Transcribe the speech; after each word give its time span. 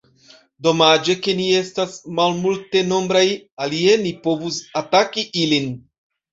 Domaĝe, 0.67 1.15
ke 1.27 1.35
ni 1.41 1.45
estas 1.57 1.93
malmultenombraj, 2.21 3.23
alie 3.67 3.95
ni 4.09 4.17
povus 4.27 4.61
ataki 4.85 5.31
ilin! 5.47 5.73